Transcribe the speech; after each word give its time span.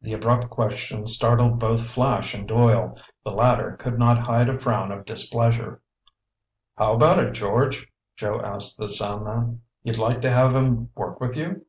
The 0.00 0.14
abrupt 0.14 0.48
question 0.48 1.06
startled 1.06 1.58
both 1.58 1.86
Flash 1.86 2.32
and 2.32 2.48
Doyle. 2.48 2.96
The 3.24 3.30
latter 3.32 3.76
could 3.76 3.98
not 3.98 4.26
hide 4.26 4.48
a 4.48 4.58
frown 4.58 4.90
of 4.90 5.04
displeasure. 5.04 5.82
"How 6.78 6.94
about 6.94 7.18
it, 7.18 7.32
George?" 7.32 7.86
Joe 8.16 8.40
asked 8.40 8.78
the 8.78 8.88
soundman. 8.88 9.60
"You'd 9.82 9.98
like 9.98 10.22
to 10.22 10.30
have 10.30 10.54
him 10.56 10.88
work 10.94 11.20
with 11.20 11.36
you?" 11.36 11.66